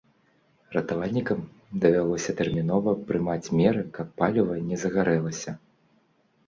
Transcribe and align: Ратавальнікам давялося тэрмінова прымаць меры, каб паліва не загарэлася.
Ратавальнікам 0.75 1.39
давялося 1.83 2.35
тэрмінова 2.39 2.97
прымаць 3.11 3.51
меры, 3.61 3.85
каб 4.01 4.07
паліва 4.25 4.53
не 4.73 4.77
загарэлася. 4.87 5.51